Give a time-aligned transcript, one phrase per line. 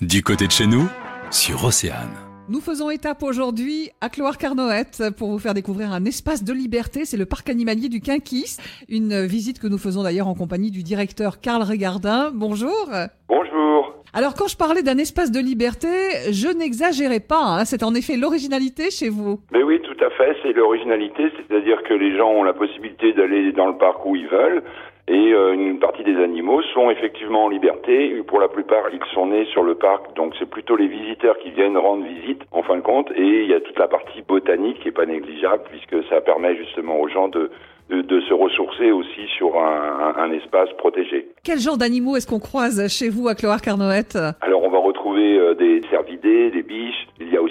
[0.00, 0.88] Du côté de chez nous,
[1.30, 2.14] sur Océane.
[2.48, 7.04] Nous faisons étape aujourd'hui à Cloire-Carnoët pour vous faire découvrir un espace de liberté.
[7.04, 8.56] C'est le parc animalier du Quinquis.
[8.88, 12.30] Une visite que nous faisons d'ailleurs en compagnie du directeur Karl Regardin.
[12.34, 12.88] Bonjour.
[13.28, 13.94] Bonjour.
[14.12, 15.88] Alors quand je parlais d'un espace de liberté,
[16.32, 17.44] je n'exagérais pas.
[17.44, 17.64] hein.
[17.64, 19.38] C'est en effet l'originalité chez vous.
[19.52, 23.52] Mais oui, tout à fait, c'est l'originalité, c'est-à-dire que les gens ont la possibilité d'aller
[23.52, 24.64] dans le parc où ils veulent.
[25.12, 28.22] Et euh, une partie des animaux sont effectivement en liberté.
[28.28, 31.50] Pour la plupart, ils sont nés sur le parc, donc c'est plutôt les visiteurs qui
[31.50, 33.10] viennent rendre visite, en fin de compte.
[33.16, 36.54] Et il y a toute la partie botanique qui est pas négligeable, puisque ça permet
[36.56, 37.50] justement aux gens de,
[37.90, 41.26] de, de se ressourcer aussi sur un, un- un espace protégé.
[41.42, 44.16] Quel genre d'animaux est-ce qu'on croise chez vous à Cloire-Carnoët?
[44.42, 47.49] Alors on va retrouver euh, des cervidés, des biches, il y a aussi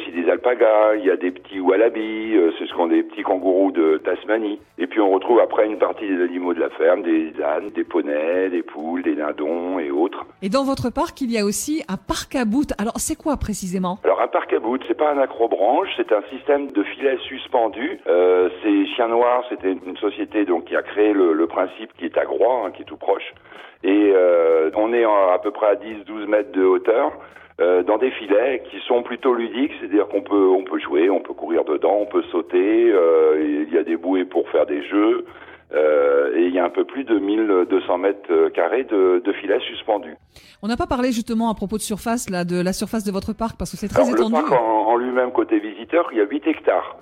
[0.53, 4.59] il y a des petits wallabies, euh, c'est ce qu'on des petits kangourous de Tasmanie.
[4.77, 7.84] Et puis on retrouve après une partie des animaux de la ferme, des ânes, des
[7.84, 10.26] poneys, des poules, des dindons et autres.
[10.41, 12.71] Et dans votre parc, il y a aussi un parc à bout.
[12.77, 13.99] Alors c'est quoi précisément?
[14.04, 17.99] Alors un parc à bout, c'est pas un acrobranche, c'est un système de filets suspendus.
[18.07, 22.05] Euh, c'est Chien Noir, c'était une société donc qui a créé le, le principe qui
[22.05, 23.34] est à Groix, hein, qui est tout proche.
[23.82, 27.12] Et euh, on est à peu près à 10-12 mètres de hauteur.
[27.62, 31.20] euh, dans des filets qui sont plutôt ludiques, c'est-à-dire qu'on peut on peut jouer, on
[31.20, 34.81] peut courir dedans, on peut sauter, euh, il y a des bouées pour faire des
[34.87, 35.26] jeux,
[35.73, 39.59] euh, et il y a un peu plus de 1200 mètres carrés de, de filets
[39.59, 40.15] suspendus.
[40.63, 43.33] On n'a pas parlé justement à propos de surface, là, de la surface de votre
[43.33, 44.33] parc, parce que c'est très Alors, le étendu.
[44.35, 46.95] parc en, en lui-même, côté visiteur, il y a 8 hectares.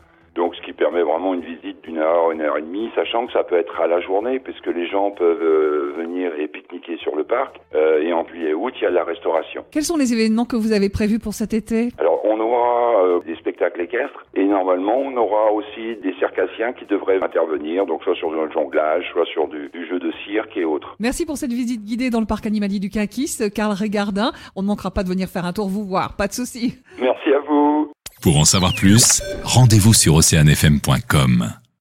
[0.98, 3.80] Permet vraiment une visite d'une heure, une heure et demie, sachant que ça peut être
[3.80, 7.60] à la journée, puisque les gens peuvent euh, venir et pique-niquer sur le parc.
[7.76, 9.64] Euh, et en juillet et août, il y a de la restauration.
[9.72, 11.90] Quels sont les événements que vous avez prévus pour cet été?
[12.00, 16.86] Alors, on aura euh, des spectacles équestres, et normalement, on aura aussi des circassiens qui
[16.86, 20.66] devraient intervenir, donc soit sur le jonglage, soit sur du, du jeu de cirque et
[20.66, 20.96] autres.
[21.00, 24.32] Merci pour cette visite guidée dans le parc animalier du Quinquis, Karl Regardin.
[24.56, 26.80] On ne manquera pas de venir faire un tour vous voir, pas de souci.
[27.00, 27.92] Merci à vous.
[28.22, 31.54] Pour en savoir plus, rendez-vous sur oceanfm.com.